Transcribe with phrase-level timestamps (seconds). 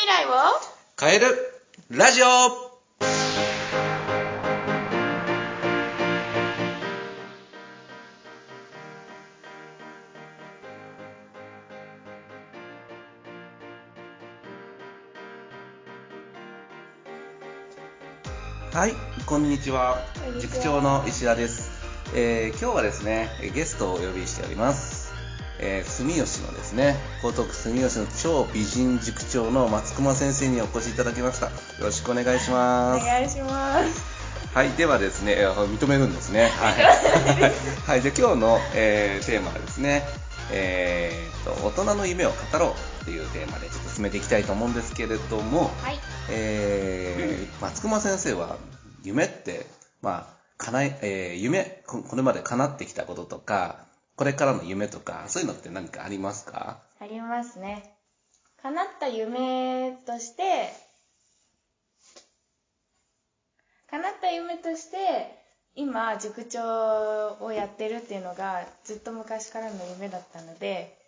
[0.00, 0.30] 未来を
[0.98, 1.26] 変える
[1.90, 2.26] ラジオ
[18.72, 18.94] はい、
[19.26, 19.98] こんにちは
[20.40, 21.70] 塾長の石田です。
[22.14, 24.99] えー今日はですね、ゲストをお呼びしております。
[25.62, 31.46] えー住吉のですね、江東区住吉の超美人塾長の松隈先生にお越しいただきました。
[31.46, 33.04] よろしくお願いしおます。
[33.04, 34.20] 願いします。
[34.54, 36.48] はい、ではですね、えー認めるんですね。
[36.48, 37.52] はい。
[37.86, 40.02] はい、じゃあ今日の、えーテーマはですね、
[40.50, 46.00] えーと、大人の夢を語ろうっていうテーマでちょっと進めていきたいと思うんですけれども、はい。
[46.30, 48.56] えー松隈先生は
[49.02, 49.66] 夢って、
[50.00, 53.89] まあ、叶え、えー夢こ、これまで叶ってきたこととか、
[54.20, 56.82] これからの夢とか、そういうのって何かありますか？
[57.00, 57.90] ありますね。
[58.62, 60.68] 叶った夢として、
[63.90, 65.38] 叶った夢として、
[65.74, 70.98] 今、塾長をやってるっていうのが、ずっと昔からの夢だったので、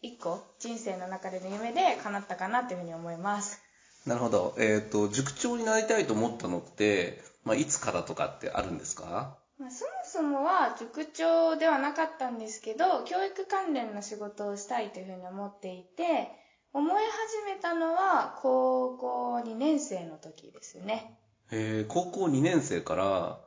[0.00, 3.58] 一個、人生の中での夢で叶ったかなというふうに思います。
[4.06, 4.54] なるほど。
[4.58, 9.36] えっ、と、塾長になりたいと思ったのって、まあ、いつからとかってあるんですか？
[9.58, 16.30] まあ、そもそもは塾長ではなかったんですけど、教育関連の仕事をしたいというふうに思っていて、
[16.72, 21.16] 思い始めたのは高校2年生の時ですね。
[21.52, 23.38] えー高校2年生から、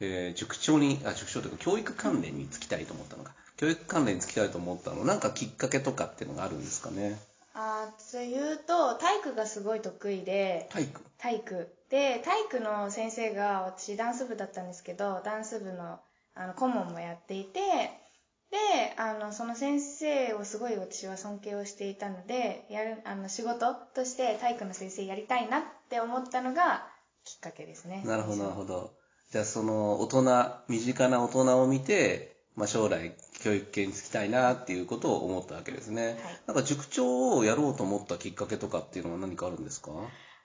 [0.00, 3.34] えー塾長に、あ、塾長というか教育関連に就きたいと思ったのか。
[3.56, 7.18] 教育関連に就きたいと思ったの、なんかきっかけとかっていうのがあるんですかね？
[7.60, 11.02] あーというと、体育がすごい得意で、体育？
[11.18, 11.68] 体育。
[11.90, 15.98] で、体育の先生が、私ダンス部だったんですけど、ダンス部の
[16.34, 17.60] あの顧問もやっていて、
[18.50, 26.86] で、あの、その先生をすごい私は尊敬をしていたので、やる、あの、仕事として体育の先生やりたいなって思ったのが
[27.24, 28.02] きっかけですね。
[28.04, 28.54] なるほど、なるど。
[28.54, 28.90] ほど。
[29.32, 36.18] じゃあその大人、身近な大人を見て、まあ、将来教育系に就きたいなっていうことを思ったわけですね。
[36.22, 39.92] はいなんか塾長をやろうと思ったきっかけとかっていうのは何かあるんですか？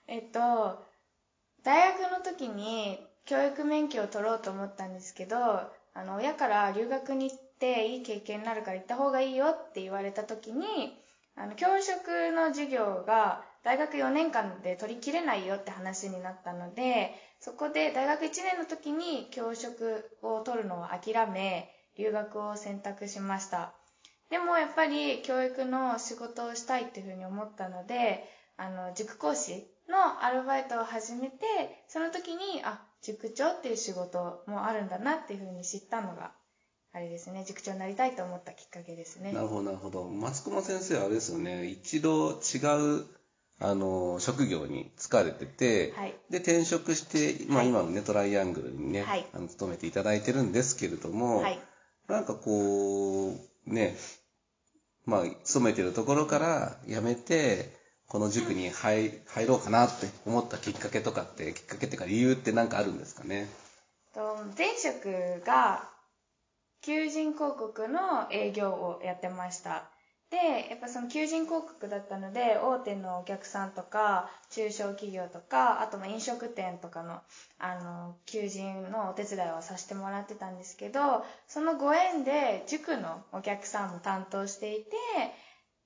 [0.06, 0.78] えっと、
[1.64, 10.66] 大学の時に教育免許を取ろうと思ったんですけど、あの、親から留学に行っていい経験になるから行った方がいいよって言われた時に、
[11.36, 23.74] あの、教職の授業が大学4年間で取り切れないよって話になったので、そこで大学1年の時に教職を取るのを諦め、留学を選択しました。
[24.30, 28.24] でもやっぱり教育の仕事をしたいっていうふうに思ったので、
[28.56, 31.36] あの、塾講師のアルバイトを始めて、
[31.88, 36.32] その時に、あ、塾長っていう仕事もあるんだなっていうふうに知ったのが、
[36.92, 39.42] あれですね、塾長になりたいと思ったきっかけですねな。
[39.42, 40.08] るほど、なるほど。
[40.08, 42.58] 松隈先生はあれですよね、一度違
[43.00, 43.04] う、
[43.60, 46.14] あの、職業に疲れてて、はい。
[46.30, 51.58] で、転職して、まあはい今のね、トライアングルにね、はいあの勤めていただいてるんですけれども、はい。
[52.08, 53.30] なんかこ
[53.66, 53.96] う、ね、
[55.06, 57.72] まあ、勤めてるところから辞めて、
[58.08, 63.48] この塾に入入ろうかなって思ったきっかけとかって、きっかけっていうか理由って何かあるんですかね？
[64.14, 65.88] と前職が、
[66.82, 69.90] 求人広告の営業をやってました。
[70.30, 77.22] で、やっぱその求人広告だったので、大手のお客さんとか、中小企業とか、あとま飲食店とかの、
[77.58, 84.96] あの、求人のお手伝いをさせてもらってたんですけど、そのご縁で塾のお客さんも担当していて、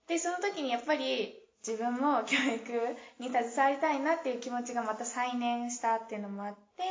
[0.07, 1.35] で、その時にやっぱり
[1.67, 6.83] 自分も教育に携わりたいなっていう気持ちがまた再燃したっていうのもあって、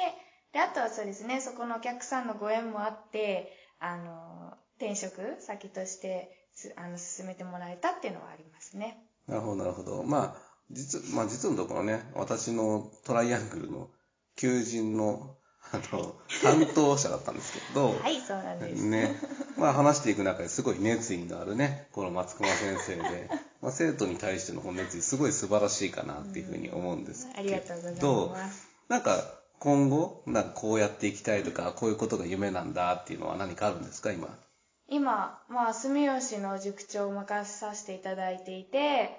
[0.53, 6.36] で、あとはそうですね、そこのお客さんのご縁もあって、あの、転職先として
[6.75, 8.97] あの進めてもらえたっていうのはありますね。
[9.28, 10.03] なるほど、なるほど。
[10.03, 10.35] まあ、
[10.72, 13.90] 実、まあ実のところね、私のトライアングルの
[14.35, 15.35] 求人の、
[15.72, 18.84] あの、担当者だったんですけど、 はい、そうなんです。
[18.84, 19.16] ね。
[19.57, 23.29] まあ話していく中ですごい熱意のあるね、この松隈先生で、
[23.62, 28.67] まあ生徒に対しての本熱意すごい素晴らしいかなっていうふうに思うんですけど、ありがとうございます。
[28.87, 34.40] なんか今後、なんかこうやっていきたいとか、こういうことが夢なんだっていうのは何かあるんですか、今？
[34.89, 39.09] 今、まあ、住吉の塾長を任させていただいていて、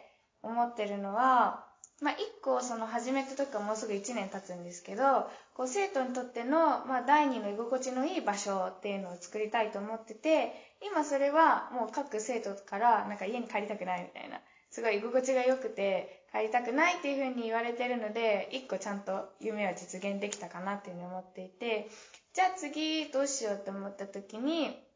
[0.42, 1.66] 思ってるのは、
[2.00, 14.40] まあ、一個、その、始めた時からもうすぐ1年経つんですけど、こう、生徒にとっての、まあ、第二の居心地のいい場所っていうのを作りたいと思ってて、今それはもう各生徒から、なんか家に帰りたくないみたいな、
[14.70, 21.88] すごい居心地が良くて、帰りたくないっていう風に言われてるので、一個ちゃんと夢は実現できたかなっていうふうに思っていて、
[22.32, 24.87] じゃあ次どうしようって思った時に、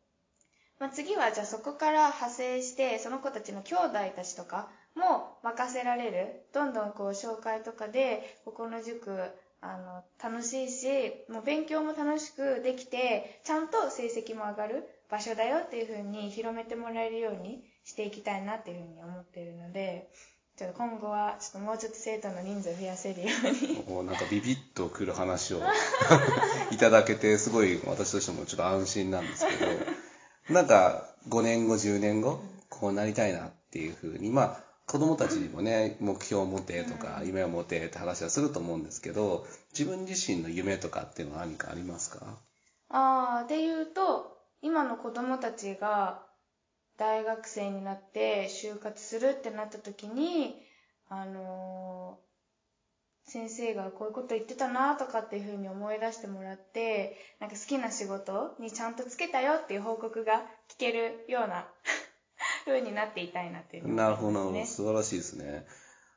[0.83, 6.43] まあ、次はじゃあそこから派生して、その子たちの兄弟たちとかも任せられる。
[6.53, 9.17] どんどんこう紹介とかで、ここの塾、
[9.61, 10.89] あの、楽しいし、
[11.31, 20.11] もう勉強も楽しくできて、ちゃんと成績も上がる場所だよっていう風に広めてもらえるようにしていきたいなっていう風に思ってるので、
[20.57, 23.29] ちょっと今後はちょっともうちょっと生徒の人数を増やせるよ
[23.87, 24.05] うに。
[24.05, 25.63] なんかビビッとくる話を
[26.73, 29.67] いただけて、すごい私としてもちょっと安心なんですけど、
[30.51, 42.39] なんか5年後、10年後、こうなりたいなっていうふうに、まあ、子供たちにもね、目標を持てとか、夢を持てって話はすると思うんですけど、自分自身の夢とかっていうのは何かありますか？
[42.91, 46.23] あー、で言うと、今の子供たちが
[46.99, 50.55] 大学生になって就活するってなった時に、
[51.09, 52.32] あのー
[53.33, 61.67] 先生がこういうこと言ってたなとかっていうふうに思い出してもらって、なんか好きな仕事にちゃんとつけたよっていう報告が聞けるような
[62.67, 64.33] 風になっていたいなっていうふうになるほど。
[64.33, 64.67] なるほど。
[64.67, 65.67] 素晴らしいですね。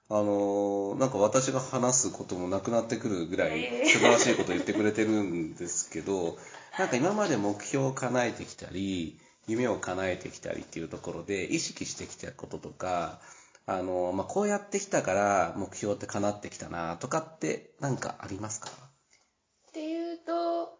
[0.09, 6.37] あのーなんか私が話すこともなくなってくるぐらいええ素晴らしいこと言ってくれてるんですけど、
[6.77, 13.21] なんか今まで目標を叶えてきたり、夢を叶えてきたりっていうところで意識してきたこととか、
[13.67, 18.69] あのまあ、こうやってきたから目標って叶ってきたなとかってなんかありますか？
[18.69, 20.77] っていうと、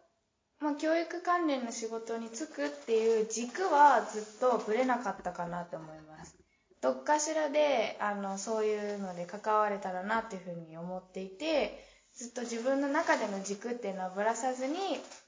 [0.62, 6.36] まあ、教育関連の仕事に就くっていう軸はずっとぶれなかったかなと思います。
[6.82, 11.84] どっかしらで、あの、そういうので関われたらなっていうふうに思っていて、
[12.14, 14.76] ずっと自分の中での軸っていうのはぶらさずに、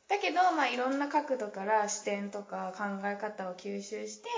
[0.08, 4.30] だけど、まあ、いろんな角度から視点とか考え方を吸収して、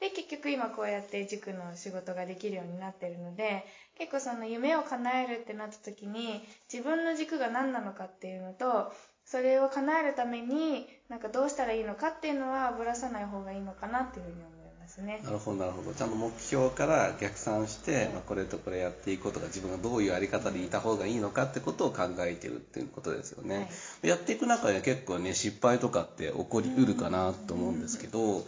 [0.00, 3.64] で、結局今こうやって塾の仕事ができるようになってるので、
[3.98, 6.42] 結構その夢を叶えるってなった時に、
[6.72, 8.92] 自分の軸が何なのかっていうのと、
[9.24, 15.20] それを叶えるために、なんかどうしたらいいのかっていうのはぶらさない方がいいのかなっていうふうに思いますね。
[15.24, 15.94] なるほど、なるほど。
[15.94, 23.56] ちゃんと目標から逆算して、まあ、これとこれやっていこうとか、自分がどういうやり方でいた方がいいのかってことを考えてるっていうことですよね。
[23.56, 28.44] はいやっていく中で結構ね、失敗とかって起こりうるかなと思うんですけど、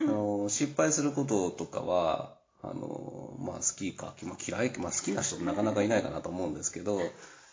[0.00, 7.00] あの失敗することとかは、あの、まあ好きか、まあ嫌い、まあ好きな人なかなかいないかなと思うんですけど、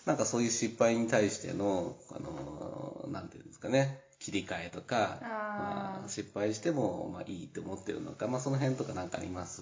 [0.05, 5.27] なんかそういう失敗に対しての、あの、なんていうんですかね、切り替えとか、あー。
[6.01, 9.61] まあ、失敗しても、まあいいって思ってるのか、まあその辺とかなんかあります？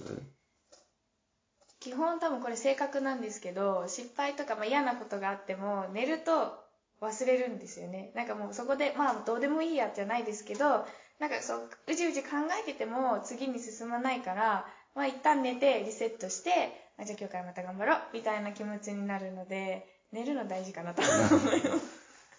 [1.79, 6.53] 基本多分これ性格なんですけど、失敗とかまあ嫌なことがあっても、寝ると
[7.01, 8.11] 忘れるんですよね。
[8.15, 10.85] なんかもうそこで、まあどうでもいいやじゃないですけど、
[11.19, 12.30] なんかそう、うじうじ考
[12.62, 16.50] えてても次に進まないから、まあ一旦寝てリセットして、
[16.98, 21.77] あじゃあ今日からまた頑張ろうみたいな気持ちになるので、寝るの大事かなと思いま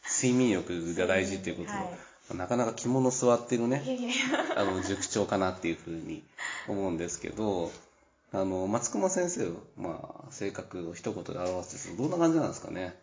[0.09, 0.25] す。
[0.25, 4.15] 睡眠欲が大事っていうこと、はいなかなか肝の座ってるねい、やいやいや。
[4.57, 6.23] あの、塾長かなっていうふうに
[6.69, 7.73] 思うんですけど、
[8.33, 12.95] あの、松隈先生は、まあ、性格を一言で表すと、どんな感じなんですかね？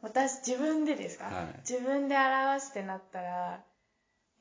[0.00, 3.64] 私自分でですか、はい自分で表すってなったら、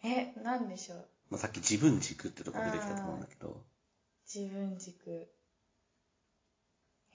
[0.04, 1.08] え、なんでしょう。
[1.30, 3.62] まあ、さっき自分軸ってとこ出てきたと思うんだけど、
[4.26, 5.28] 自分軸。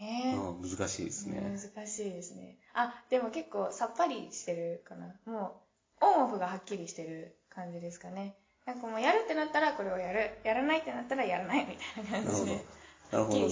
[0.00, 1.40] えーうん、難しいですね。
[1.40, 2.56] 難しいですね。
[2.74, 5.14] あ、でも結構さっぱりしてるかな。
[5.26, 5.62] も
[6.00, 8.34] う、オンオフがはっきりしてる感じですかね。
[8.66, 10.30] なんかもうやるってなったらこれをやる。
[10.44, 12.64] やらないってなったらやらないみたいな感じで。。
[13.12, 13.48] なるほど。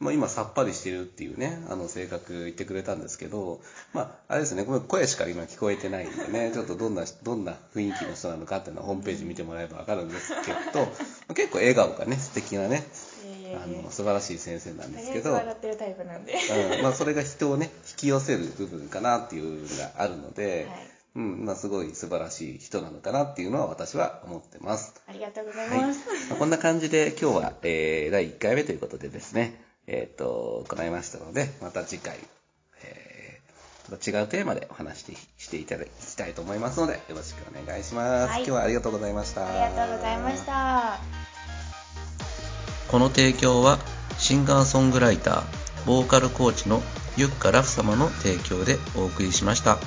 [0.00, 3.60] まあ今さっぱりしてるっていうね、あの性格言ってくれたんですけど、
[3.94, 10.86] まああれですね、これ声しか今聞こえてないんでね、 ちょっとどんな、どんな雰囲気の人なのかっていうのはホームページ見てもらえばわかるんですけど、
[11.34, 12.86] 結構笑顔がね、素敵なね、
[13.54, 16.34] あの素晴らしい先生なんですけど、ず笑ってるタイプなんで。
[16.76, 24.94] うん、まあそれが人をね、引き寄せる部分かなっていうのがあるので、はいうん、まあすごい素晴らしい人なのかなっていうのは私は思ってます。
[25.08, 25.80] ありがとうございはい。
[25.80, 26.00] まます。
[26.32, 32.16] あこんな感じで今日は、えー、第1回目ということでですね、えっ、と、行いましたので、また次回、
[32.84, 38.30] えー、また違うテーマでお話ししていただきたいと思いますので、よろしくお願いします。
[38.30, 39.44] はい今日はありがとうございました。
[39.44, 41.00] ありがとうございました。
[42.92, 43.80] この提供は
[44.18, 45.42] シンガーソングライター
[45.84, 46.80] ボーカルコーチの
[47.16, 49.78] ユッカラフ様の提供でお送りしました